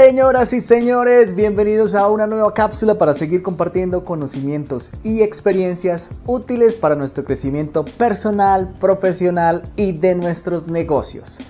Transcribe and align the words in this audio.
Señoras 0.00 0.52
y 0.52 0.60
señores, 0.60 1.34
bienvenidos 1.34 1.96
a 1.96 2.08
una 2.08 2.28
nueva 2.28 2.54
cápsula 2.54 2.94
para 2.94 3.14
seguir 3.14 3.42
compartiendo 3.42 4.04
conocimientos 4.04 4.92
y 5.02 5.22
experiencias 5.22 6.12
útiles 6.24 6.76
para 6.76 6.94
nuestro 6.94 7.24
crecimiento 7.24 7.84
personal, 7.84 8.76
profesional 8.80 9.64
y 9.74 9.90
de 9.90 10.14
nuestros 10.14 10.68
negocios. 10.68 11.40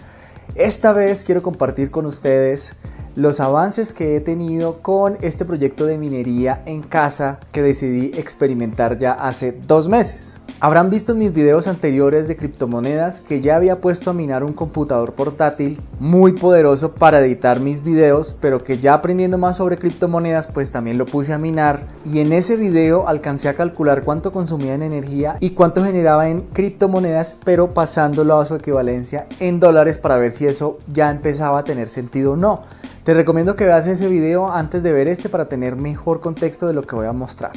Esta 0.54 0.94
vez 0.94 1.26
quiero 1.26 1.42
compartir 1.42 1.90
con 1.90 2.06
ustedes 2.06 2.74
los 3.18 3.40
avances 3.40 3.92
que 3.92 4.14
he 4.14 4.20
tenido 4.20 4.74
con 4.80 5.18
este 5.22 5.44
proyecto 5.44 5.86
de 5.86 5.98
minería 5.98 6.62
en 6.66 6.82
casa 6.82 7.40
que 7.50 7.62
decidí 7.62 8.12
experimentar 8.16 8.96
ya 8.96 9.12
hace 9.12 9.58
dos 9.66 9.88
meses. 9.88 10.40
Habrán 10.60 10.88
visto 10.88 11.12
en 11.12 11.18
mis 11.18 11.32
videos 11.32 11.66
anteriores 11.66 12.28
de 12.28 12.36
criptomonedas 12.36 13.20
que 13.20 13.40
ya 13.40 13.56
había 13.56 13.80
puesto 13.80 14.10
a 14.10 14.14
minar 14.14 14.44
un 14.44 14.52
computador 14.52 15.14
portátil 15.14 15.80
muy 15.98 16.32
poderoso 16.32 16.94
para 16.94 17.18
editar 17.18 17.58
mis 17.58 17.82
videos, 17.82 18.36
pero 18.40 18.62
que 18.62 18.78
ya 18.78 18.94
aprendiendo 18.94 19.36
más 19.36 19.56
sobre 19.56 19.78
criptomonedas 19.78 20.46
pues 20.46 20.70
también 20.70 20.96
lo 20.96 21.06
puse 21.06 21.32
a 21.32 21.38
minar 21.38 21.88
y 22.04 22.20
en 22.20 22.32
ese 22.32 22.54
video 22.54 23.08
alcancé 23.08 23.48
a 23.48 23.54
calcular 23.54 24.04
cuánto 24.04 24.30
consumía 24.30 24.74
en 24.74 24.82
energía 24.82 25.36
y 25.40 25.50
cuánto 25.50 25.84
generaba 25.84 26.28
en 26.28 26.40
criptomonedas, 26.40 27.36
pero 27.44 27.74
pasándolo 27.74 28.38
a 28.38 28.44
su 28.44 28.54
equivalencia 28.54 29.26
en 29.40 29.58
dólares 29.58 29.98
para 29.98 30.18
ver 30.18 30.32
si 30.32 30.46
eso 30.46 30.78
ya 30.92 31.10
empezaba 31.10 31.58
a 31.58 31.64
tener 31.64 31.88
sentido 31.88 32.32
o 32.32 32.36
no. 32.36 32.62
Te 33.08 33.14
recomiendo 33.14 33.56
que 33.56 33.64
veas 33.64 33.86
ese 33.86 34.06
video 34.06 34.52
antes 34.52 34.82
de 34.82 34.92
ver 34.92 35.08
este 35.08 35.30
para 35.30 35.48
tener 35.48 35.76
mejor 35.76 36.20
contexto 36.20 36.66
de 36.66 36.74
lo 36.74 36.82
que 36.82 36.94
voy 36.94 37.06
a 37.06 37.12
mostrar 37.14 37.52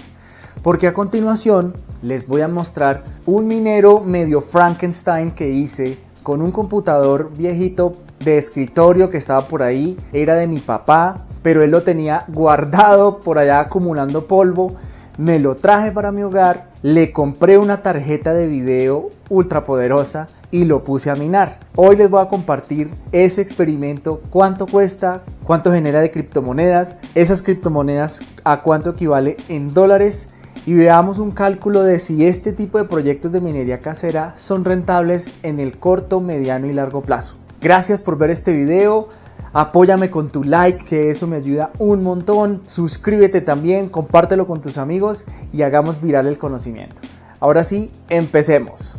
porque 0.64 0.88
a 0.88 0.94
continuación 0.94 1.74
les 2.02 2.26
voy 2.26 2.40
a 2.40 2.48
mostrar 2.48 3.04
un 3.26 3.50
minero 3.50 4.00
medio 4.00 4.40
Frankenstein 4.40 5.32
que 5.32 5.50
hice 5.50 5.98
con 6.24 6.42
un 6.42 6.52
computador 6.52 7.32
viejito 7.36 7.94
de 8.20 8.38
escritorio 8.38 9.10
que 9.10 9.18
estaba 9.18 9.42
por 9.42 9.64
ahí, 9.64 9.98
era 10.14 10.36
de 10.36 10.48
mi 10.48 10.60
papá, 10.60 11.26
pero 11.42 11.64
él 11.64 11.72
lo 11.72 11.82
tenía 11.82 12.26
guardado 12.28 13.20
por 13.20 13.40
allá 13.40 13.60
acumulando 13.60 14.28
polvo. 14.28 14.78
Me 15.18 15.40
lo 15.40 15.56
traje 15.56 15.92
para 15.92 16.14
mi 16.14 16.22
hogar, 16.24 16.70
le 16.84 17.12
compré 17.12 17.58
una 17.58 17.82
tarjeta 17.82 18.34
de 18.34 18.48
video 18.48 19.10
ultra 19.30 19.66
poderosa 19.66 20.28
y 20.52 20.64
lo 20.64 20.86
puse 20.86 21.10
a 21.10 21.16
minar. 21.16 21.60
Hoy 21.76 21.98
les 21.98 22.10
voy 22.10 22.22
a 22.22 22.30
compartir 22.30 22.90
ese 23.12 23.42
experimento, 23.42 24.22
cuánto 24.30 24.68
cuesta, 24.68 25.24
cuánto 25.44 25.72
genera 25.74 26.00
de 26.00 26.12
criptomonedas, 26.12 26.98
esas 27.14 27.42
criptomonedas 27.42 28.22
a 28.46 28.62
cuánto 28.62 28.92
equivale 28.92 29.36
en 29.50 29.74
dólares 29.74 30.30
y 30.66 30.76
veamos 30.76 31.20
un 31.20 31.32
cálculo 31.32 31.84
de 31.84 32.00
si 32.00 32.26
este 32.26 32.54
tipo 32.54 32.78
de 32.78 32.86
proyectos 32.86 33.34
de 33.34 33.42
minería 33.42 33.82
casera 33.82 34.32
son 34.38 34.64
rentables 34.64 35.34
en 35.44 35.60
el 35.60 35.78
corto, 35.78 36.22
mediano 36.22 36.68
y 36.68 36.74
largo 36.74 37.02
plazo. 37.02 37.36
Gracias 37.62 38.02
por 38.02 38.18
ver 38.18 38.32
este 38.32 38.54
video. 38.54 39.08
Apóyame 39.54 40.10
con 40.10 40.30
tu 40.30 40.44
like, 40.44 40.86
que 40.86 41.10
eso 41.10 41.28
me 41.28 41.36
ayuda 41.36 41.72
un 41.78 42.04
montón. 42.04 42.62
Suscríbete 42.66 43.42
también, 43.42 43.90
compártelo 43.90 44.48
con 44.48 44.62
tus 44.62 44.78
amigos 44.78 45.26
y 45.52 45.62
hagamos 45.64 46.02
viral 46.02 46.28
el 46.28 46.38
conocimiento. 46.38 47.02
Ahora 47.40 47.64
sí, 47.64 47.92
empecemos. 48.10 48.98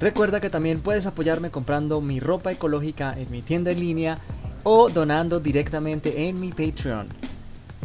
Recuerda 0.00 0.40
que 0.40 0.50
también 0.50 0.80
puedes 0.80 1.06
apoyarme 1.06 1.50
comprando 1.50 2.00
mi 2.00 2.18
ropa 2.18 2.50
ecológica 2.50 3.14
en 3.16 3.30
mi 3.30 3.40
tienda 3.40 3.70
en 3.70 3.78
línea 3.78 4.18
o 4.64 4.88
donando 4.88 5.38
directamente 5.38 6.28
en 6.28 6.40
mi 6.40 6.50
Patreon. 6.50 7.06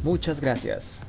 Muchas 0.04 0.42
gracias. 0.42 1.02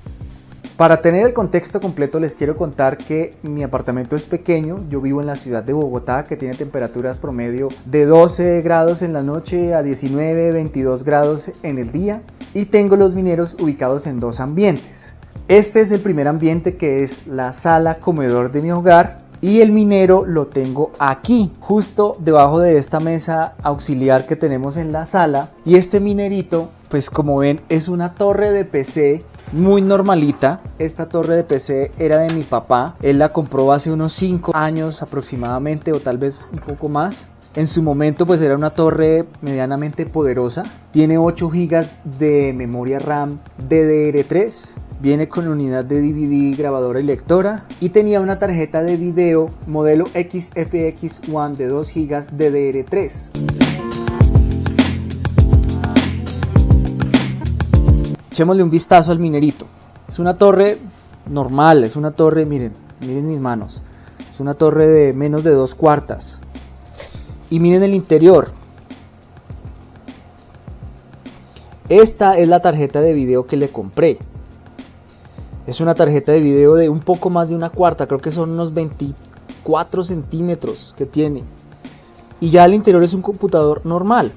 Para 0.78 1.02
tener 1.02 1.26
el 1.26 1.34
contexto 1.34 1.80
completo 1.80 2.20
les 2.20 2.36
quiero 2.36 2.56
contar 2.56 2.98
que 2.98 3.32
mi 3.42 3.64
apartamento 3.64 4.14
es 4.14 4.26
pequeño, 4.26 4.76
yo 4.88 5.00
vivo 5.00 5.20
en 5.20 5.26
la 5.26 5.34
ciudad 5.34 5.64
de 5.64 5.72
Bogotá 5.72 6.22
que 6.22 6.36
tiene 6.36 6.54
temperaturas 6.54 7.18
promedio 7.18 7.68
de 7.84 8.06
12 8.06 8.62
grados 8.62 9.02
en 9.02 9.12
la 9.12 9.22
noche 9.22 9.74
a 9.74 9.82
19, 9.82 10.52
22 10.52 11.02
grados 11.02 11.50
en 11.64 11.78
el 11.78 11.90
día 11.90 12.22
y 12.54 12.66
tengo 12.66 12.94
los 12.94 13.16
mineros 13.16 13.56
ubicados 13.58 14.06
en 14.06 14.20
dos 14.20 14.38
ambientes. 14.38 15.16
Este 15.48 15.80
es 15.80 15.90
el 15.90 15.98
primer 15.98 16.28
ambiente 16.28 16.76
que 16.76 17.02
es 17.02 17.26
la 17.26 17.52
sala 17.52 17.98
comedor 17.98 18.52
de 18.52 18.62
mi 18.62 18.70
hogar 18.70 19.18
y 19.40 19.62
el 19.62 19.72
minero 19.72 20.24
lo 20.24 20.46
tengo 20.46 20.92
aquí, 21.00 21.52
justo 21.58 22.16
debajo 22.20 22.60
de 22.60 22.78
esta 22.78 23.00
mesa 23.00 23.56
auxiliar 23.64 24.28
que 24.28 24.36
tenemos 24.36 24.76
en 24.76 24.92
la 24.92 25.06
sala. 25.06 25.50
Y 25.64 25.74
este 25.74 25.98
minerito, 25.98 26.68
pues 26.88 27.10
como 27.10 27.38
ven, 27.38 27.60
es 27.68 27.88
una 27.88 28.14
torre 28.14 28.52
de 28.52 28.64
PC 28.64 29.24
muy 29.52 29.82
normalita. 29.82 30.60
Esta 30.78 31.08
torre 31.08 31.36
de 31.36 31.44
PC 31.44 31.92
era 31.98 32.18
de 32.18 32.32
mi 32.34 32.42
papá. 32.42 32.96
Él 33.02 33.18
la 33.18 33.30
compró 33.30 33.72
hace 33.72 33.90
unos 33.90 34.12
5 34.14 34.54
años 34.54 35.02
aproximadamente 35.02 35.92
o 35.92 36.00
tal 36.00 36.18
vez 36.18 36.46
un 36.52 36.60
poco 36.60 36.88
más. 36.88 37.30
En 37.54 37.66
su 37.66 37.82
momento 37.82 38.26
pues 38.26 38.42
era 38.42 38.54
una 38.54 38.70
torre 38.70 39.24
medianamente 39.40 40.06
poderosa. 40.06 40.64
Tiene 40.90 41.18
8 41.18 41.48
GB 41.48 41.86
de 42.18 42.52
memoria 42.54 42.98
RAM 42.98 43.38
DDR3 43.68 44.88
Viene 45.00 45.28
con 45.28 45.46
unidad 45.46 45.84
de 45.84 46.00
DVD, 46.00 46.58
grabadora 46.58 46.98
y 46.98 47.04
lectora 47.04 47.66
y 47.78 47.90
tenía 47.90 48.20
una 48.20 48.40
tarjeta 48.40 48.82
de 48.82 48.96
video 48.96 49.48
modelo 49.66 50.06
XFX 50.06 51.28
One 51.32 51.56
de 51.56 51.68
2 51.68 51.94
GB 51.94 52.10
DDR3. 52.36 53.77
Echémosle 58.38 58.62
un 58.62 58.70
vistazo 58.70 59.10
al 59.10 59.18
minerito. 59.18 59.66
Es 60.06 60.20
una 60.20 60.38
torre 60.38 60.78
normal, 61.26 61.82
es 61.82 61.96
una 61.96 62.12
torre, 62.12 62.46
miren, 62.46 62.72
miren 63.00 63.26
mis 63.26 63.40
manos. 63.40 63.82
Es 64.30 64.38
una 64.38 64.54
torre 64.54 64.86
de 64.86 65.12
menos 65.12 65.42
de 65.42 65.50
dos 65.50 65.74
cuartas. 65.74 66.38
Y 67.50 67.58
miren 67.58 67.82
el 67.82 67.94
interior. 67.94 68.52
Esta 71.88 72.38
es 72.38 72.46
la 72.46 72.60
tarjeta 72.60 73.00
de 73.00 73.12
video 73.12 73.44
que 73.44 73.56
le 73.56 73.70
compré. 73.70 74.20
Es 75.66 75.80
una 75.80 75.96
tarjeta 75.96 76.30
de 76.30 76.38
video 76.38 76.76
de 76.76 76.88
un 76.88 77.00
poco 77.00 77.30
más 77.30 77.48
de 77.48 77.56
una 77.56 77.70
cuarta, 77.70 78.06
creo 78.06 78.20
que 78.20 78.30
son 78.30 78.52
unos 78.52 78.72
24 78.72 80.04
centímetros 80.04 80.94
que 80.96 81.06
tiene. 81.06 81.42
Y 82.40 82.50
ya 82.50 82.64
el 82.66 82.74
interior 82.74 83.02
es 83.02 83.14
un 83.14 83.22
computador 83.22 83.84
normal. 83.84 84.30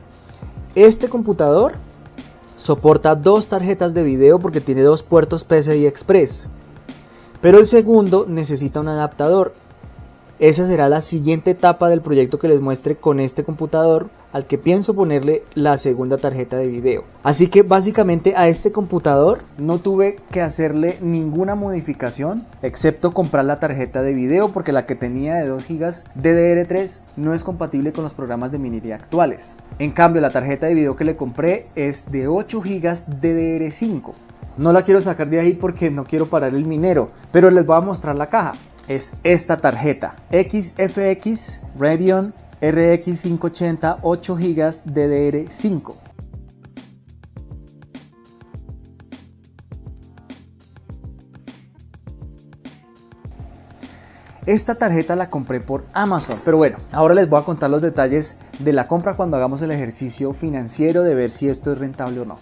Este 0.73 1.07
computador 1.07 1.73
soporta 2.61 3.16
dos 3.16 3.47
tarjetas 3.47 3.95
de 3.95 4.03
video 4.03 4.38
porque 4.38 4.61
tiene 4.61 4.83
dos 4.83 5.01
puertos 5.01 5.44
PCI 5.44 5.88
Express. 5.88 6.47
Pero 7.41 7.57
el 7.57 7.66
segundo 7.66 8.27
necesita 8.29 8.79
un 8.79 8.88
adaptador 8.88 9.53
esa 10.41 10.66
será 10.66 10.90
la 10.90 11.02
siguiente 11.02 11.52
etapa 11.52 11.88
del 11.88 12.02
proyecto 12.02 12.40
que 12.40 12.47
les 12.47 12.59
muestre 12.59 12.96
con 12.96 13.19
este 13.19 13.44
computador 13.44 14.09
al 14.34 14.47
que 14.47 14.57
pienso 14.57 14.96
ponerle 14.96 15.44
la 15.53 15.78
segunda 15.78 16.18
tarjeta 16.18 16.57
de 16.57 16.68
video. 16.68 17.03
Así 17.22 17.47
que 17.47 17.62
básicamente 17.62 18.34
a 18.35 18.47
este 18.47 18.72
computador 18.72 19.44
no 19.59 19.78
tuve 19.78 20.18
que 20.31 20.41
hacerle 20.41 20.97
ninguna 21.00 21.53
modificación 21.53 22.44
excepto 22.63 23.12
comprar 23.12 23.46
la 23.46 23.59
tarjeta 23.59 24.02
de 24.02 24.13
video 24.13 24.50
porque 24.50 24.72
la 24.72 24.88
que 24.88 24.96
tenía 24.96 25.35
de 25.35 25.47
2 25.47 25.68
GB 25.68 25.91
DDR3 26.19 27.02
no 27.18 27.35
es 27.35 27.44
compatible 27.44 27.94
con 27.94 28.03
los 28.03 28.13
programas 28.13 28.52
de 28.52 28.58
minería 28.58 28.96
actuales. 28.96 29.56
En 29.78 29.91
cambio 29.91 30.23
la 30.23 30.31
tarjeta 30.31 30.66
de 30.66 30.73
video 30.73 30.96
que 30.96 31.06
le 31.06 31.16
compré 31.16 31.68
es 31.75 32.12
de 32.12 32.28
8 32.28 32.62
GB 32.62 32.81
DDR5. 33.22 34.12
No 34.58 34.73
la 34.73 34.81
quiero 34.81 35.02
sacar 35.02 35.29
de 35.29 35.40
ahí 35.40 35.53
porque 35.53 35.91
no 35.91 36.03
quiero 36.03 36.25
parar 36.25 36.56
el 36.56 36.66
minero, 36.66 37.09
pero 37.31 37.52
les 37.52 37.63
voy 37.63 37.78
a 37.78 37.81
mostrar 37.81 38.16
la 38.16 38.25
caja 38.25 38.53
es 38.96 39.13
esta 39.24 39.57
tarjeta 39.57 40.16
XFX 40.31 41.62
Radeon 41.78 42.34
RX 42.62 43.22
580 43.22 44.00
8 44.02 44.35
GB 44.35 44.62
DDR5. 44.85 45.96
Esta 54.46 54.76
tarjeta 54.76 55.16
la 55.16 55.29
compré 55.29 55.59
por 55.59 55.85
Amazon, 55.94 56.41
pero 56.44 56.58
bueno, 56.58 56.78
ahora 56.91 57.14
les 57.14 57.29
voy 57.29 57.40
a 57.40 57.46
contar 57.46 57.70
los 57.70 57.82
detalles 57.82 58.37
de 58.59 58.73
la 58.73 58.87
compra 58.87 59.14
cuando 59.14 59.37
hagamos 59.37 59.61
el 59.61 59.72
ejercicio 59.72 60.34
financiero 60.34 61.03
de 61.03 61.14
ver 61.14 61.32
si 61.32 61.47
esto 61.47 61.72
es 61.72 61.78
rentable 61.78 62.22
o 62.22 62.26
no. 62.26 62.35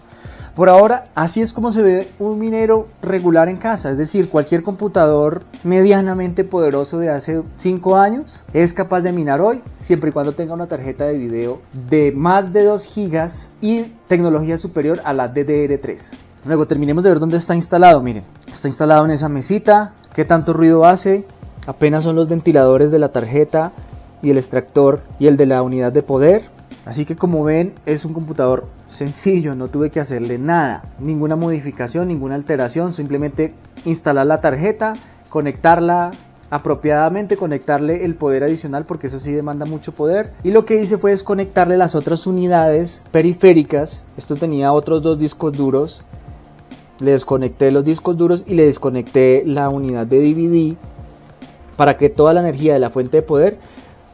Por 0.60 0.68
ahora, 0.68 1.06
así 1.14 1.40
es 1.40 1.54
como 1.54 1.72
se 1.72 1.80
ve 1.80 2.08
un 2.18 2.38
minero 2.38 2.86
regular 3.00 3.48
en 3.48 3.56
casa, 3.56 3.90
es 3.92 3.96
decir, 3.96 4.28
cualquier 4.28 4.62
computador 4.62 5.42
medianamente 5.64 6.44
poderoso 6.44 6.98
de 6.98 7.08
hace 7.08 7.40
5 7.56 7.96
años 7.96 8.44
es 8.52 8.74
capaz 8.74 9.00
de 9.00 9.10
minar 9.10 9.40
hoy, 9.40 9.62
siempre 9.78 10.10
y 10.10 10.12
cuando 10.12 10.32
tenga 10.32 10.52
una 10.52 10.66
tarjeta 10.66 11.06
de 11.06 11.16
video 11.16 11.62
de 11.88 12.12
más 12.14 12.52
de 12.52 12.64
2 12.64 12.94
GB 12.94 13.30
y 13.62 13.84
tecnología 14.06 14.58
superior 14.58 15.00
a 15.04 15.14
la 15.14 15.32
DDR3. 15.32 16.12
Luego 16.44 16.66
terminemos 16.66 17.04
de 17.04 17.08
ver 17.08 17.20
dónde 17.20 17.38
está 17.38 17.54
instalado, 17.54 18.02
miren, 18.02 18.24
está 18.46 18.68
instalado 18.68 19.06
en 19.06 19.12
esa 19.12 19.30
mesita, 19.30 19.94
qué 20.14 20.26
tanto 20.26 20.52
ruido 20.52 20.84
hace, 20.84 21.24
apenas 21.66 22.04
son 22.04 22.16
los 22.16 22.28
ventiladores 22.28 22.90
de 22.90 22.98
la 22.98 23.12
tarjeta 23.12 23.72
y 24.20 24.28
el 24.28 24.36
extractor 24.36 25.00
y 25.18 25.26
el 25.26 25.38
de 25.38 25.46
la 25.46 25.62
unidad 25.62 25.90
de 25.90 26.02
poder. 26.02 26.50
Así 26.84 27.06
que 27.06 27.16
como 27.16 27.44
ven 27.44 27.72
es 27.86 28.04
un 28.04 28.12
computador 28.12 28.66
sencillo, 28.90 29.54
no 29.54 29.68
tuve 29.68 29.90
que 29.90 30.00
hacerle 30.00 30.36
nada, 30.38 30.82
ninguna 30.98 31.36
modificación, 31.36 32.08
ninguna 32.08 32.34
alteración, 32.34 32.92
simplemente 32.92 33.54
instalar 33.84 34.26
la 34.26 34.40
tarjeta, 34.40 34.94
conectarla 35.28 36.10
apropiadamente, 36.50 37.36
conectarle 37.36 38.04
el 38.04 38.16
poder 38.16 38.42
adicional 38.42 38.84
porque 38.84 39.06
eso 39.06 39.18
sí 39.18 39.32
demanda 39.32 39.64
mucho 39.64 39.92
poder. 39.92 40.32
Y 40.42 40.50
lo 40.50 40.64
que 40.64 40.82
hice 40.82 40.98
fue 40.98 41.12
desconectarle 41.12 41.78
las 41.78 41.94
otras 41.94 42.26
unidades 42.26 43.04
periféricas. 43.12 44.04
Esto 44.16 44.34
tenía 44.34 44.72
otros 44.72 45.02
dos 45.02 45.18
discos 45.18 45.52
duros. 45.52 46.02
Le 46.98 47.12
desconecté 47.12 47.70
los 47.70 47.84
discos 47.84 48.16
duros 48.16 48.44
y 48.46 48.54
le 48.54 48.66
desconecté 48.66 49.44
la 49.46 49.68
unidad 49.68 50.06
de 50.06 50.20
DVD 50.20 50.76
para 51.76 51.96
que 51.96 52.10
toda 52.10 52.32
la 52.32 52.40
energía 52.40 52.74
de 52.74 52.80
la 52.80 52.90
fuente 52.90 53.18
de 53.18 53.22
poder 53.22 53.58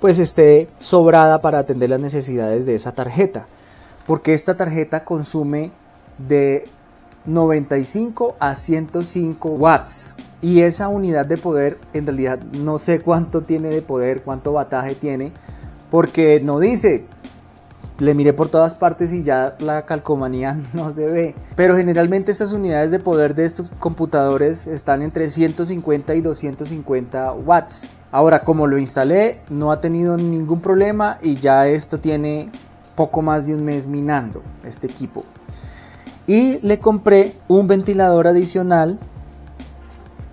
pues 0.00 0.18
esté 0.18 0.68
sobrada 0.78 1.40
para 1.40 1.58
atender 1.58 1.90
las 1.90 2.00
necesidades 2.00 2.66
de 2.66 2.74
esa 2.74 2.92
tarjeta. 2.92 3.46
Porque 4.06 4.34
esta 4.34 4.56
tarjeta 4.56 5.04
consume 5.04 5.72
de 6.18 6.64
95 7.26 8.36
a 8.38 8.54
105 8.54 9.48
watts. 9.50 10.14
Y 10.42 10.60
esa 10.60 10.88
unidad 10.88 11.26
de 11.26 11.38
poder, 11.38 11.78
en 11.92 12.06
realidad 12.06 12.38
no 12.38 12.78
sé 12.78 13.00
cuánto 13.00 13.42
tiene 13.42 13.68
de 13.68 13.82
poder, 13.82 14.22
cuánto 14.22 14.52
bataje 14.52 14.94
tiene, 14.94 15.32
porque 15.90 16.40
no 16.42 16.60
dice. 16.60 17.06
Le 17.98 18.12
miré 18.12 18.34
por 18.34 18.48
todas 18.48 18.74
partes 18.74 19.10
y 19.14 19.22
ya 19.22 19.56
la 19.58 19.86
calcomanía 19.86 20.58
no 20.74 20.92
se 20.92 21.06
ve. 21.06 21.34
Pero 21.56 21.76
generalmente 21.76 22.30
estas 22.30 22.52
unidades 22.52 22.90
de 22.90 22.98
poder 22.98 23.34
de 23.34 23.46
estos 23.46 23.70
computadores 23.70 24.66
están 24.66 25.00
entre 25.00 25.30
150 25.30 26.14
y 26.14 26.20
250 26.20 27.32
watts. 27.32 27.88
Ahora, 28.12 28.42
como 28.42 28.66
lo 28.66 28.76
instalé, 28.76 29.40
no 29.48 29.72
ha 29.72 29.80
tenido 29.80 30.18
ningún 30.18 30.60
problema 30.60 31.18
y 31.22 31.36
ya 31.36 31.66
esto 31.68 31.98
tiene 31.98 32.50
poco 32.96 33.22
más 33.22 33.46
de 33.46 33.54
un 33.54 33.64
mes 33.64 33.86
minando 33.86 34.42
este 34.64 34.88
equipo. 34.88 35.24
Y 36.26 36.58
le 36.66 36.80
compré 36.80 37.34
un 37.46 37.68
ventilador 37.68 38.26
adicional 38.26 38.98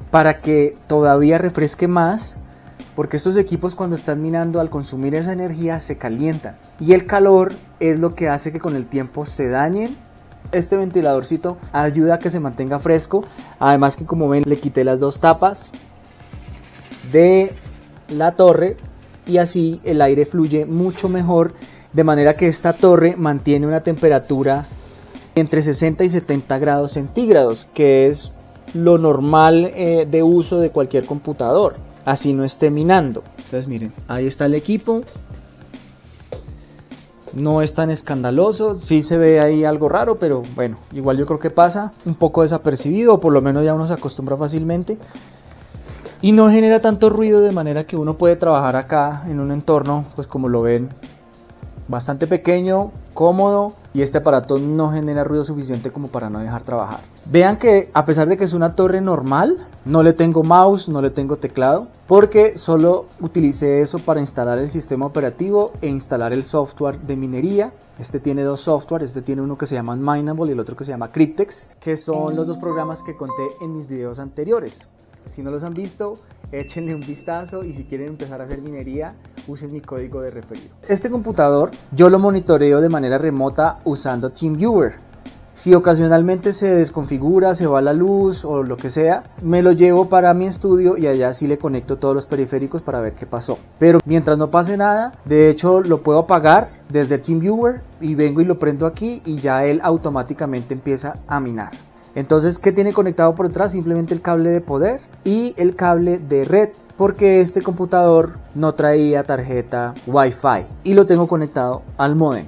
para 0.09 0.39
que 0.39 0.75
todavía 0.87 1.37
refresque 1.37 1.87
más 1.87 2.37
porque 2.95 3.17
estos 3.17 3.37
equipos 3.37 3.75
cuando 3.75 3.95
están 3.95 4.21
minando 4.21 4.59
al 4.59 4.69
consumir 4.69 5.15
esa 5.15 5.33
energía 5.33 5.79
se 5.79 5.97
calientan 5.97 6.57
y 6.79 6.93
el 6.93 7.05
calor 7.05 7.53
es 7.79 7.99
lo 7.99 8.13
que 8.13 8.29
hace 8.29 8.51
que 8.51 8.59
con 8.59 8.75
el 8.75 8.85
tiempo 8.85 9.25
se 9.25 9.49
dañen. 9.49 9.95
Este 10.51 10.75
ventiladorcito 10.75 11.57
ayuda 11.71 12.15
a 12.15 12.19
que 12.19 12.29
se 12.29 12.39
mantenga 12.39 12.79
fresco, 12.79 13.23
además 13.59 13.95
que 13.95 14.05
como 14.05 14.27
ven 14.29 14.43
le 14.45 14.57
quité 14.57 14.83
las 14.83 14.99
dos 14.99 15.19
tapas 15.19 15.71
de 17.11 17.53
la 18.09 18.33
torre 18.33 18.77
y 19.25 19.37
así 19.37 19.81
el 19.83 20.01
aire 20.01 20.25
fluye 20.25 20.65
mucho 20.65 21.09
mejor 21.09 21.53
de 21.93 22.03
manera 22.03 22.35
que 22.35 22.47
esta 22.47 22.73
torre 22.73 23.15
mantiene 23.15 23.67
una 23.67 23.81
temperatura 23.81 24.67
entre 25.35 25.61
60 25.61 26.03
y 26.03 26.09
70 26.09 26.57
grados 26.59 26.91
centígrados, 26.93 27.67
que 27.73 28.07
es 28.07 28.31
lo 28.73 28.97
normal 28.97 29.71
eh, 29.75 30.07
de 30.09 30.23
uso 30.23 30.59
de 30.59 30.69
cualquier 30.69 31.05
computador, 31.05 31.75
así 32.05 32.33
no 32.33 32.43
esté 32.43 32.71
minando. 32.71 33.23
Entonces 33.37 33.67
miren, 33.67 33.93
ahí 34.07 34.27
está 34.27 34.45
el 34.45 34.55
equipo. 34.55 35.03
No 37.33 37.63
es 37.63 37.73
tan 37.73 37.89
escandaloso, 37.89 38.79
sí 38.79 39.01
se 39.01 39.17
ve 39.17 39.41
ahí 39.41 39.63
algo 39.63 39.89
raro, 39.89 40.17
pero 40.17 40.43
bueno, 40.55 40.77
igual 40.91 41.17
yo 41.17 41.25
creo 41.25 41.39
que 41.39 41.49
pasa 41.49 41.91
un 42.05 42.13
poco 42.13 42.43
desapercibido, 42.43 43.15
o 43.15 43.19
por 43.19 43.33
lo 43.33 43.41
menos 43.41 43.65
ya 43.65 43.73
uno 43.73 43.87
se 43.87 43.93
acostumbra 43.93 44.37
fácilmente. 44.37 44.99
Y 46.21 46.31
no 46.31 46.49
genera 46.51 46.79
tanto 46.79 47.09
ruido 47.09 47.41
de 47.41 47.51
manera 47.51 47.85
que 47.85 47.97
uno 47.97 48.19
puede 48.19 48.35
trabajar 48.35 48.75
acá 48.75 49.23
en 49.27 49.39
un 49.39 49.51
entorno, 49.51 50.05
pues 50.15 50.27
como 50.27 50.47
lo 50.47 50.61
ven, 50.61 50.89
bastante 51.87 52.27
pequeño, 52.27 52.91
cómodo 53.13 53.73
y 53.93 54.01
este 54.01 54.17
aparato 54.17 54.57
no 54.57 54.89
genera 54.89 55.23
ruido 55.23 55.43
suficiente 55.43 55.91
como 55.91 56.07
para 56.07 56.29
no 56.29 56.39
dejar 56.39 56.63
trabajar. 56.63 57.01
Vean 57.29 57.57
que 57.57 57.89
a 57.93 58.05
pesar 58.05 58.27
de 58.27 58.37
que 58.37 58.43
es 58.43 58.53
una 58.53 58.75
torre 58.75 59.01
normal, 59.01 59.67
no 59.85 60.03
le 60.03 60.13
tengo 60.13 60.43
mouse, 60.43 60.89
no 60.89 61.01
le 61.01 61.09
tengo 61.09 61.37
teclado, 61.37 61.87
porque 62.07 62.57
solo 62.57 63.05
utilicé 63.19 63.81
eso 63.81 63.99
para 63.99 64.19
instalar 64.19 64.59
el 64.59 64.69
sistema 64.69 65.05
operativo 65.05 65.71
e 65.81 65.87
instalar 65.87 66.33
el 66.33 66.43
software 66.43 66.99
de 66.99 67.15
minería. 67.15 67.73
Este 67.99 68.19
tiene 68.19 68.43
dos 68.43 68.61
software, 68.61 69.03
este 69.03 69.21
tiene 69.21 69.41
uno 69.41 69.57
que 69.57 69.65
se 69.65 69.75
llama 69.75 69.95
Mineable 69.95 70.49
y 70.49 70.53
el 70.53 70.59
otro 70.59 70.75
que 70.75 70.83
se 70.83 70.91
llama 70.91 71.11
Cryptex, 71.11 71.69
que 71.79 71.97
son 71.97 72.35
los 72.35 72.47
dos 72.47 72.57
programas 72.57 73.03
que 73.03 73.15
conté 73.15 73.43
en 73.61 73.73
mis 73.73 73.87
videos 73.87 74.19
anteriores. 74.19 74.89
Si 75.25 75.41
no 75.41 75.51
los 75.51 75.63
han 75.63 75.73
visto, 75.73 76.13
échenle 76.51 76.93
un 76.93 77.01
vistazo 77.01 77.63
y 77.63 77.73
si 77.73 77.85
quieren 77.85 78.09
empezar 78.09 78.41
a 78.41 78.43
hacer 78.43 78.61
minería, 78.61 79.15
usen 79.47 79.73
mi 79.73 79.81
código 79.81 80.21
de 80.21 80.31
referido. 80.31 80.69
Este 80.87 81.09
computador 81.09 81.71
yo 81.91 82.09
lo 82.09 82.19
monitoreo 82.19 82.81
de 82.81 82.89
manera 82.89 83.17
remota 83.17 83.79
usando 83.85 84.29
TeamViewer. 84.31 84.95
Si 85.55 85.75
ocasionalmente 85.75 86.51
se 86.51 86.73
desconfigura, 86.73 87.53
se 87.53 87.67
va 87.67 87.79
la 87.79 87.93
luz 87.93 88.43
o 88.43 88.63
lo 88.63 88.75
que 88.75 88.89
sea, 88.89 89.21
me 89.43 89.61
lo 89.61 89.71
llevo 89.71 90.09
para 90.09 90.33
mi 90.33 90.47
estudio 90.47 90.97
y 90.97 91.05
allá 91.05 91.31
sí 91.31 91.45
le 91.45 91.59
conecto 91.59 91.97
todos 91.97 92.15
los 92.15 92.25
periféricos 92.25 92.81
para 92.81 93.01
ver 93.01 93.13
qué 93.13 93.27
pasó. 93.27 93.59
Pero 93.77 93.99
mientras 94.05 94.39
no 94.39 94.49
pase 94.49 94.77
nada, 94.77 95.13
de 95.25 95.51
hecho 95.51 95.81
lo 95.81 96.01
puedo 96.01 96.19
apagar 96.19 96.71
desde 96.89 97.19
TeamViewer 97.19 97.81
y 98.01 98.15
vengo 98.15 98.41
y 98.41 98.45
lo 98.45 98.57
prendo 98.57 98.87
aquí 98.87 99.21
y 99.25 99.37
ya 99.37 99.63
él 99.65 99.79
automáticamente 99.83 100.73
empieza 100.73 101.17
a 101.27 101.39
minar. 101.39 101.69
Entonces, 102.15 102.59
¿qué 102.59 102.71
tiene 102.71 102.93
conectado 102.93 103.33
por 103.33 103.47
detrás? 103.47 103.71
Simplemente 103.71 104.13
el 104.13 104.21
cable 104.21 104.51
de 104.51 104.61
poder 104.61 105.01
y 105.23 105.53
el 105.57 105.75
cable 105.75 106.19
de 106.19 106.45
red, 106.45 106.69
porque 106.97 107.39
este 107.39 107.61
computador 107.61 108.33
no 108.53 108.73
traía 108.73 109.23
tarjeta 109.23 109.95
Wi-Fi 110.05 110.65
y 110.83 110.93
lo 110.93 111.05
tengo 111.05 111.27
conectado 111.27 111.81
al 111.97 112.15
modem. 112.15 112.45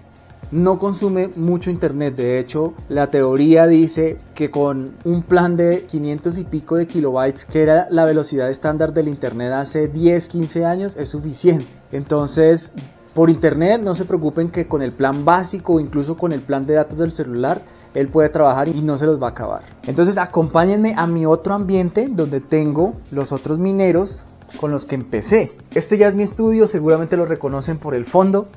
No 0.52 0.78
consume 0.78 1.30
mucho 1.36 1.72
internet, 1.72 2.16
de 2.16 2.38
hecho 2.38 2.76
la 2.88 3.08
teoría 3.08 3.66
dice 3.66 4.20
que 4.36 4.52
con 4.52 4.94
un 5.04 5.24
plan 5.24 5.58
de 5.58 5.86
500 5.86 6.38
y 6.38 6.44
pico 6.44 6.76
de 6.76 6.86
kilobytes, 6.86 7.46
que 7.46 7.64
era 7.64 7.88
la 7.90 8.06
velocidad 8.06 8.52
estándar 8.52 8.94
del 8.94 9.08
internet 9.08 9.52
hace 9.54 9.88
10, 9.88 10.30
15 10.30 10.66
años, 10.66 10.96
es 10.98 11.10
suficiente. 11.10 11.66
Entonces, 11.92 12.74
por 13.16 13.32
internet 13.32 13.82
no 13.82 13.96
se 13.96 14.06
preocupen 14.06 14.52
que 14.52 14.68
con 14.68 14.84
el 14.84 14.92
plan 14.92 15.26
básico 15.26 15.74
o 15.74 15.80
incluso 15.80 16.16
con 16.16 16.32
el 16.32 16.42
plan 16.42 16.68
de 16.68 16.76
datos 16.76 17.00
del 17.00 17.12
celular 17.12 17.64
él 17.96 18.10
puede 18.10 18.30
trabajar 18.30 18.68
y 18.68 18.82
no 18.82 18.98
se 18.98 19.08
los 19.08 19.22
va 19.22 19.28
a 19.28 19.32
acabar. 19.32 19.62
Entonces 19.84 20.18
acompáñenme 20.18 20.94
a 20.96 21.08
mi 21.08 21.26
otro 21.26 21.54
ambiente 21.54 22.08
donde 22.12 22.42
tengo 22.42 22.94
los 23.10 23.32
otros 23.32 23.58
mineros 23.58 24.26
con 24.60 24.70
los 24.72 24.86
que 24.86 24.96
empecé. 24.96 25.54
Este 25.74 25.98
ya 25.98 26.08
es 26.08 26.16
mi 26.16 26.24
estudio, 26.24 26.68
seguramente 26.68 27.18
lo 27.18 27.26
reconocen 27.26 27.78
por 27.78 27.96
el 27.96 28.06
fondo. 28.06 28.48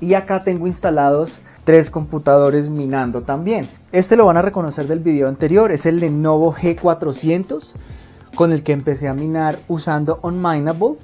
Y 0.00 0.14
acá 0.14 0.42
tengo 0.42 0.66
instalados 0.66 1.42
tres 1.64 1.90
computadores 1.90 2.70
minando 2.70 3.22
también. 3.22 3.68
Este 3.92 4.16
lo 4.16 4.24
van 4.24 4.38
a 4.38 4.42
reconocer 4.42 4.86
del 4.86 5.00
video 5.00 5.28
anterior, 5.28 5.70
es 5.72 5.84
el 5.84 6.00
Lenovo 6.00 6.54
G400 6.54 7.74
con 8.34 8.52
el 8.52 8.62
que 8.62 8.72
empecé 8.72 9.08
a 9.08 9.14
minar 9.14 9.58
usando 9.68 10.18
OnMinable. 10.22 10.96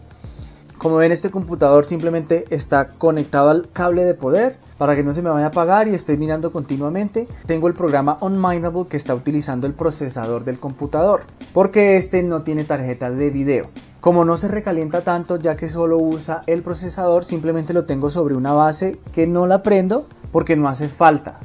Como 0.78 0.96
ven 0.96 1.12
este 1.12 1.30
computador 1.30 1.84
simplemente 1.84 2.46
está 2.48 2.88
conectado 2.88 3.50
al 3.50 3.68
cable 3.70 4.04
de 4.04 4.14
poder 4.14 4.56
para 4.78 4.94
que 4.94 5.02
no 5.02 5.14
se 5.14 5.22
me 5.22 5.30
vaya 5.30 5.46
a 5.46 5.48
apagar 5.48 5.88
y 5.88 5.94
esté 5.94 6.16
mirando 6.16 6.52
continuamente. 6.52 7.28
Tengo 7.46 7.68
el 7.68 7.74
programa 7.74 8.16
OnMindable 8.20 8.86
que 8.88 8.96
está 8.96 9.14
utilizando 9.14 9.66
el 9.66 9.74
procesador 9.74 10.44
del 10.44 10.58
computador, 10.58 11.22
porque 11.52 11.96
este 11.96 12.22
no 12.22 12.42
tiene 12.42 12.64
tarjeta 12.64 13.10
de 13.10 13.30
video. 13.30 13.68
Como 14.00 14.24
no 14.24 14.36
se 14.36 14.48
recalienta 14.48 15.02
tanto 15.02 15.36
ya 15.36 15.56
que 15.56 15.68
solo 15.68 15.98
usa 15.98 16.42
el 16.46 16.62
procesador, 16.62 17.24
simplemente 17.24 17.72
lo 17.72 17.86
tengo 17.86 18.10
sobre 18.10 18.36
una 18.36 18.52
base 18.52 18.98
que 19.12 19.26
no 19.26 19.46
la 19.46 19.62
prendo 19.62 20.06
porque 20.30 20.56
no 20.56 20.68
hace 20.68 20.88
falta. 20.88 21.40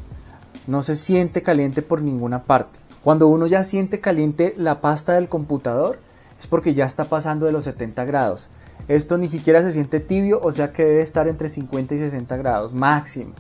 No 0.68 0.84
se 0.84 0.96
siente 0.96 1.42
caliente 1.42 1.82
por 1.82 2.02
ninguna 2.02 2.44
parte. 2.44 2.80
Cuando 3.04 3.28
uno 3.28 3.48
ya 3.48 3.64
siente 3.64 4.00
caliente 4.00 4.54
la 4.58 4.80
pasta 4.80 5.14
del 5.14 5.28
computador 5.28 5.98
es 6.40 6.46
porque 6.46 6.76
ya 6.76 6.86
está 6.86 7.06
pasando 7.06 7.48
de 7.48 7.52
los 7.52 7.64
70 7.64 8.06
grados. 8.06 8.50
Esto 8.92 9.18
ni 9.18 9.30
siquiera 9.30 9.64
se 9.64 9.72
siente 9.72 10.02
tibio, 10.02 10.42
o 10.44 10.52
sea 10.52 10.74
que 10.74 10.84
debe 10.84 11.00
estar 11.00 11.30
entre 11.30 11.48
50 11.48 11.96
y 11.96 11.98
60 11.98 12.36
grados 12.36 12.74
máximo. 12.74 13.32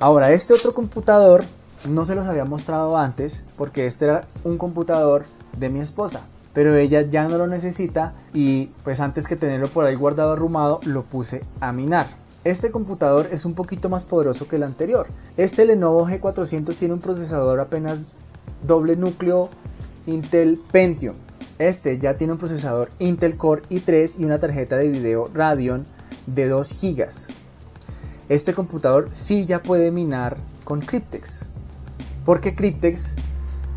Ahora, 0.00 0.32
este 0.32 0.52
otro 0.52 0.74
computador 0.74 1.44
no 1.88 2.04
se 2.04 2.16
los 2.16 2.26
había 2.26 2.44
mostrado 2.44 2.96
antes 2.96 3.44
porque 3.56 3.86
este 3.86 4.06
era 4.06 4.26
un 4.42 4.58
computador 4.58 5.22
de 5.56 5.70
mi 5.70 5.78
esposa. 5.78 6.22
Pero 6.52 6.74
ella 6.74 7.02
ya 7.02 7.22
no 7.28 7.38
lo 7.38 7.46
necesita 7.46 8.14
y 8.34 8.66
pues 8.82 8.98
antes 8.98 9.28
que 9.28 9.36
tenerlo 9.36 9.68
por 9.68 9.84
ahí 9.84 9.94
guardado 9.94 10.32
arrumado 10.32 10.80
lo 10.82 11.04
puse 11.04 11.42
a 11.60 11.70
minar. 11.70 12.08
Este 12.42 12.72
computador 12.72 13.28
es 13.30 13.44
un 13.44 13.54
poquito 13.54 13.88
más 13.88 14.04
poderoso 14.04 14.48
que 14.48 14.56
el 14.56 14.64
anterior. 14.64 15.06
Este 15.36 15.66
Lenovo 15.66 16.04
G400 16.08 16.74
tiene 16.74 16.94
un 16.94 17.00
procesador 17.00 17.60
apenas 17.60 18.16
doble 18.66 18.96
núcleo 18.96 19.50
Intel 20.08 20.60
Pentium 20.72 21.14
este 21.58 21.98
ya 21.98 22.14
tiene 22.14 22.34
un 22.34 22.38
procesador 22.38 22.90
Intel 22.98 23.36
Core 23.36 23.62
i3 23.70 24.18
y 24.18 24.24
una 24.24 24.38
tarjeta 24.38 24.76
de 24.76 24.88
video 24.88 25.30
Radeon 25.32 25.84
de 26.26 26.48
2 26.48 26.80
GB. 26.80 27.08
Este 28.28 28.54
computador 28.54 29.08
sí 29.12 29.46
ya 29.46 29.62
puede 29.62 29.90
minar 29.90 30.36
con 30.64 30.80
Cryptex, 30.80 31.46
porque 32.24 32.54
Cryptex 32.54 33.14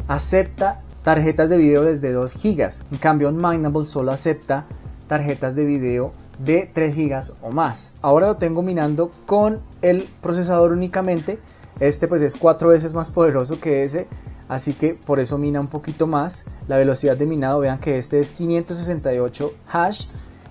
acepta 0.07 0.81
tarjetas 1.03 1.49
de 1.49 1.57
video 1.57 1.83
desde 1.83 2.11
2 2.11 2.41
GB. 2.41 2.69
En 2.91 2.97
cambio, 2.97 3.31
Minable 3.31 3.85
solo 3.85 4.11
acepta 4.11 4.65
tarjetas 5.07 5.55
de 5.55 5.65
video 5.65 6.13
de 6.39 6.69
3 6.73 6.95
GB 6.95 7.33
o 7.41 7.51
más. 7.51 7.93
Ahora 8.01 8.27
lo 8.27 8.37
tengo 8.37 8.61
minando 8.61 9.11
con 9.25 9.59
el 9.81 10.07
procesador 10.21 10.71
únicamente. 10.71 11.39
Este 11.79 12.07
pues 12.07 12.21
es 12.21 12.35
4 12.35 12.69
veces 12.69 12.93
más 12.93 13.11
poderoso 13.11 13.59
que 13.59 13.83
ese 13.83 14.07
así 14.49 14.73
que 14.73 14.95
por 14.95 15.21
eso 15.21 15.37
mina 15.37 15.61
un 15.61 15.67
poquito 15.67 16.07
más. 16.07 16.43
La 16.67 16.75
velocidad 16.75 17.15
de 17.15 17.25
minado, 17.25 17.59
vean 17.59 17.79
que 17.79 17.97
este 17.97 18.19
es 18.19 18.31
568 18.31 19.53
hash 19.71 20.07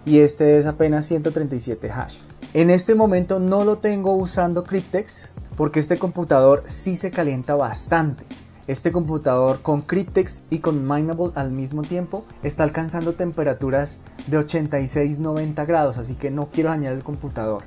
y 0.07 0.21
este 0.21 0.57
es 0.57 0.65
apenas 0.65 1.05
137 1.05 1.91
hash. 1.91 2.17
En 2.55 2.71
este 2.71 2.95
momento 2.95 3.41
no 3.41 3.65
lo 3.65 3.77
tengo 3.77 4.15
usando 4.15 4.65
Cryptex 4.65 5.31
porque 5.57 5.81
este 5.81 5.99
computador 5.99 6.63
sí 6.65 6.97
se 6.97 7.11
calienta 7.11 7.55
bastante. 7.55 8.25
Este 8.69 8.93
computador 8.93 9.61
con 9.61 9.81
Cryptex 9.81 10.45
y 10.51 10.59
con 10.59 10.87
Mineable 10.87 11.33
al 11.35 11.51
mismo 11.51 11.83
tiempo 11.83 12.25
está 12.43 12.65
alcanzando 12.65 13.15
temperaturas 13.15 14.01
de 14.27 14.39
86-90 14.39 15.67
grados, 15.67 15.99
así 15.99 16.15
que 16.15 16.31
no 16.31 16.49
quiero 16.51 16.71
dañar 16.71 16.95
el 16.95 17.03
computador 17.03 17.65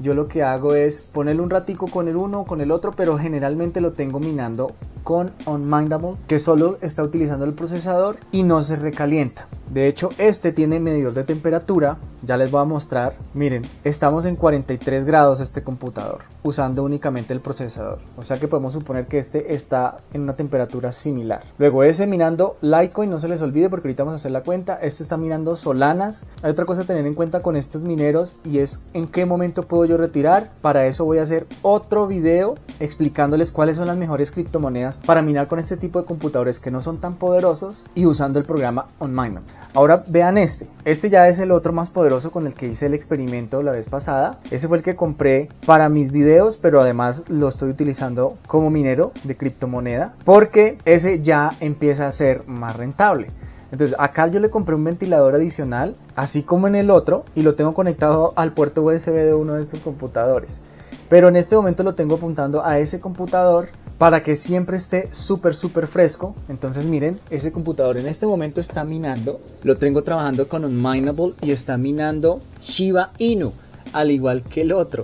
yo 0.00 0.14
lo 0.14 0.28
que 0.28 0.42
hago 0.42 0.74
es 0.74 1.00
ponerle 1.00 1.42
un 1.42 1.50
ratico 1.50 1.88
con 1.88 2.08
el 2.08 2.16
uno 2.16 2.44
con 2.44 2.60
el 2.60 2.70
otro, 2.70 2.92
pero 2.92 3.18
generalmente 3.18 3.80
lo 3.80 3.92
tengo 3.92 4.20
minando 4.20 4.72
con 5.02 5.32
Unmindable, 5.46 6.14
que 6.26 6.38
solo 6.38 6.78
está 6.82 7.02
utilizando 7.02 7.44
el 7.44 7.54
procesador 7.54 8.16
y 8.30 8.42
no 8.42 8.62
se 8.62 8.76
recalienta. 8.76 9.48
De 9.72 9.88
hecho, 9.88 10.10
este 10.18 10.52
tiene 10.52 10.80
medidor 10.80 11.14
de 11.14 11.24
temperatura, 11.24 11.96
ya 12.22 12.36
les 12.36 12.50
voy 12.50 12.60
a 12.60 12.64
mostrar. 12.64 13.14
Miren, 13.34 13.62
estamos 13.84 14.24
en 14.26 14.36
43 14.36 15.04
grados 15.04 15.40
este 15.40 15.62
computador, 15.62 16.22
usando 16.42 16.82
únicamente 16.84 17.32
el 17.32 17.40
procesador. 17.40 17.98
O 18.16 18.22
sea 18.22 18.38
que 18.38 18.48
podemos 18.48 18.72
suponer 18.72 19.06
que 19.06 19.18
este 19.18 19.54
está 19.54 19.98
en 20.12 20.22
una 20.22 20.36
temperatura 20.36 20.92
similar. 20.92 21.44
Luego 21.58 21.84
ese 21.84 22.06
minando 22.06 22.56
Litecoin, 22.60 23.10
no 23.10 23.20
se 23.20 23.28
les 23.28 23.42
olvide 23.42 23.70
porque 23.70 23.88
ahorita 23.88 24.04
vamos 24.04 24.14
a 24.14 24.16
hacer 24.16 24.32
la 24.32 24.42
cuenta. 24.42 24.78
Este 24.82 25.02
está 25.02 25.16
minando 25.16 25.56
Solanas. 25.56 26.26
Hay 26.42 26.50
otra 26.50 26.64
cosa 26.64 26.82
a 26.82 26.84
tener 26.84 27.06
en 27.06 27.14
cuenta 27.14 27.40
con 27.40 27.56
estos 27.56 27.82
mineros 27.82 28.36
y 28.44 28.58
es 28.58 28.80
en 28.94 29.06
qué 29.06 29.26
momento 29.26 29.62
puedo 29.62 29.84
yo 29.84 29.96
retirar. 29.96 30.50
Para 30.60 30.86
eso 30.86 31.04
voy 31.04 31.18
a 31.18 31.22
hacer 31.22 31.46
otro 31.62 32.06
video 32.06 32.56
explicándoles 32.80 33.52
cuáles 33.52 33.76
son 33.76 33.86
las 33.86 33.96
mejores 33.96 34.32
criptomonedas 34.32 34.96
para 34.96 35.22
minar 35.22 35.48
con 35.48 35.58
este 35.58 35.76
tipo 35.76 36.00
de 36.00 36.06
computadores 36.06 36.60
que 36.60 36.70
no 36.70 36.80
son 36.80 36.98
tan 36.98 37.14
poderosos 37.14 37.86
y 37.94 38.06
usando 38.06 38.38
el 38.38 38.44
programa 38.44 38.86
OnMiner. 38.98 39.42
Ahora 39.74 40.02
vean 40.08 40.38
este. 40.38 40.66
Este 40.84 41.10
ya 41.10 41.28
es 41.28 41.38
el 41.38 41.52
otro 41.52 41.72
más 41.72 41.90
poderoso 41.90 42.07
con 42.08 42.46
el 42.46 42.54
que 42.54 42.66
hice 42.66 42.86
el 42.86 42.94
experimento 42.94 43.62
la 43.62 43.72
vez 43.72 43.88
pasada. 43.88 44.40
Ese 44.50 44.66
fue 44.66 44.78
el 44.78 44.82
que 44.82 44.96
compré 44.96 45.48
para 45.66 45.88
mis 45.88 46.10
videos, 46.10 46.56
pero 46.56 46.80
además 46.80 47.24
lo 47.28 47.48
estoy 47.48 47.70
utilizando 47.70 48.38
como 48.46 48.70
minero 48.70 49.12
de 49.24 49.36
criptomoneda 49.36 50.14
porque 50.24 50.78
ese 50.86 51.20
ya 51.20 51.50
empieza 51.60 52.06
a 52.06 52.12
ser 52.12 52.48
más 52.48 52.76
rentable. 52.76 53.28
Entonces 53.70 53.94
acá 53.98 54.26
yo 54.28 54.40
le 54.40 54.48
compré 54.48 54.74
un 54.74 54.84
ventilador 54.84 55.34
adicional, 55.34 55.94
así 56.16 56.42
como 56.42 56.66
en 56.66 56.74
el 56.74 56.90
otro, 56.90 57.24
y 57.34 57.42
lo 57.42 57.54
tengo 57.54 57.74
conectado 57.74 58.32
al 58.36 58.54
puerto 58.54 58.82
USB 58.82 59.12
de 59.12 59.34
uno 59.34 59.54
de 59.54 59.62
estos 59.62 59.80
computadores. 59.80 60.62
Pero 61.08 61.28
en 61.28 61.36
este 61.36 61.56
momento 61.56 61.82
lo 61.82 61.94
tengo 61.94 62.16
apuntando 62.16 62.64
a 62.64 62.78
ese 62.78 63.00
computador 63.00 63.68
para 63.96 64.22
que 64.22 64.36
siempre 64.36 64.76
esté 64.76 65.12
súper 65.12 65.54
súper 65.54 65.86
fresco. 65.86 66.34
Entonces 66.48 66.84
miren, 66.86 67.18
ese 67.30 67.50
computador 67.50 67.98
en 67.98 68.06
este 68.06 68.26
momento 68.26 68.60
está 68.60 68.84
minando. 68.84 69.40
Lo 69.62 69.76
tengo 69.76 70.02
trabajando 70.02 70.48
con 70.48 70.64
un 70.64 70.76
Mineable 70.76 71.34
y 71.40 71.50
está 71.50 71.76
minando 71.76 72.40
Shiba 72.60 73.10
Inu, 73.18 73.52
al 73.92 74.10
igual 74.10 74.42
que 74.42 74.62
el 74.62 74.72
otro. 74.72 75.02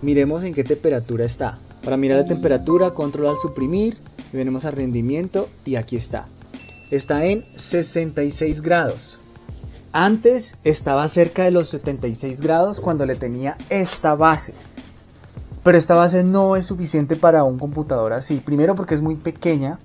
Miremos 0.00 0.42
en 0.42 0.54
qué 0.54 0.64
temperatura 0.64 1.24
está. 1.24 1.58
Para 1.84 1.96
mirar 1.96 2.18
la 2.18 2.26
temperatura, 2.26 2.90
control 2.90 3.28
al 3.28 3.38
suprimir, 3.38 3.98
y 4.32 4.36
venimos 4.36 4.64
a 4.64 4.70
rendimiento 4.70 5.48
y 5.64 5.76
aquí 5.76 5.96
está. 5.96 6.26
Está 6.90 7.24
en 7.24 7.44
66 7.56 8.62
grados. 8.62 9.18
Antes 9.92 10.56
estaba 10.64 11.06
cerca 11.08 11.44
de 11.44 11.50
los 11.50 11.68
76 11.68 12.40
grados 12.40 12.80
cuando 12.80 13.04
le 13.04 13.14
tenía 13.14 13.56
esta 13.68 14.14
base. 14.14 14.54
Pero 15.62 15.78
esta 15.78 15.94
base 15.94 16.24
no 16.24 16.56
es 16.56 16.66
suficiente 16.66 17.16
para 17.16 17.44
un 17.44 17.58
computador 17.58 18.12
así. 18.12 18.42
Primero 18.44 18.74
porque 18.74 18.94
es 18.94 19.02
muy 19.02 19.14
pequeña 19.14 19.78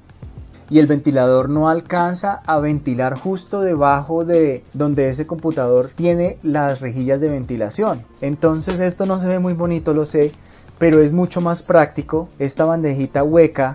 y 0.69 0.79
el 0.79 0.87
ventilador 0.87 1.49
no 1.49 1.69
alcanza 1.69 2.41
a 2.45 2.59
ventilar 2.59 3.17
justo 3.17 3.61
debajo 3.61 4.25
de 4.25 4.63
donde 4.73 5.07
ese 5.07 5.25
computador 5.25 5.91
tiene 5.95 6.37
las 6.43 6.81
rejillas 6.81 7.21
de 7.21 7.29
ventilación. 7.29 8.03
Entonces 8.21 8.79
esto 8.79 9.05
no 9.05 9.19
se 9.19 9.27
ve 9.27 9.39
muy 9.39 9.53
bonito, 9.53 9.93
lo 9.93 10.05
sé, 10.05 10.31
pero 10.77 11.01
es 11.01 11.13
mucho 11.13 11.41
más 11.41 11.63
práctico. 11.63 12.27
Esta 12.39 12.65
bandejita 12.65 13.23
hueca 13.23 13.73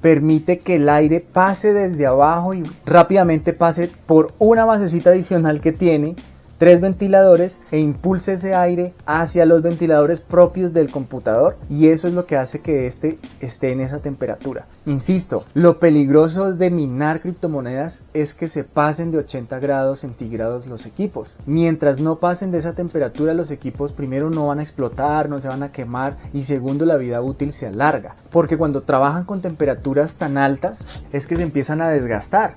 permite 0.00 0.58
que 0.58 0.76
el 0.76 0.88
aire 0.90 1.20
pase 1.20 1.72
desde 1.72 2.06
abajo 2.06 2.52
y 2.52 2.62
rápidamente 2.84 3.54
pase 3.54 3.90
por 4.06 4.34
una 4.38 4.66
basecita 4.66 5.10
adicional 5.10 5.60
que 5.60 5.72
tiene 5.72 6.16
tres 6.58 6.80
ventiladores 6.80 7.60
e 7.70 7.78
impulse 7.78 8.34
ese 8.34 8.54
aire 8.54 8.94
hacia 9.06 9.46
los 9.46 9.62
ventiladores 9.62 10.20
propios 10.20 10.72
del 10.72 10.90
computador 10.90 11.56
y 11.68 11.88
eso 11.88 12.08
es 12.08 12.14
lo 12.14 12.26
que 12.26 12.36
hace 12.36 12.60
que 12.60 12.86
este 12.86 13.18
esté 13.40 13.72
en 13.72 13.80
esa 13.80 13.98
temperatura. 13.98 14.66
Insisto, 14.86 15.44
lo 15.54 15.78
peligroso 15.78 16.52
de 16.52 16.70
minar 16.70 17.20
criptomonedas 17.20 18.02
es 18.14 18.34
que 18.34 18.48
se 18.48 18.64
pasen 18.64 19.10
de 19.10 19.18
80 19.18 19.58
grados 19.58 20.00
centígrados 20.00 20.66
los 20.66 20.86
equipos. 20.86 21.38
Mientras 21.46 22.00
no 22.00 22.16
pasen 22.16 22.50
de 22.50 22.58
esa 22.58 22.74
temperatura 22.74 23.34
los 23.34 23.50
equipos 23.50 23.92
primero 23.92 24.30
no 24.30 24.46
van 24.46 24.58
a 24.58 24.62
explotar, 24.62 25.28
no 25.28 25.40
se 25.40 25.48
van 25.48 25.62
a 25.62 25.72
quemar 25.72 26.16
y 26.32 26.42
segundo 26.42 26.84
la 26.84 26.96
vida 26.96 27.20
útil 27.20 27.52
se 27.52 27.66
alarga. 27.66 28.16
Porque 28.30 28.56
cuando 28.56 28.82
trabajan 28.82 29.24
con 29.24 29.40
temperaturas 29.40 30.16
tan 30.16 30.38
altas 30.38 31.02
es 31.12 31.26
que 31.26 31.36
se 31.36 31.42
empiezan 31.42 31.80
a 31.80 31.88
desgastar. 31.88 32.54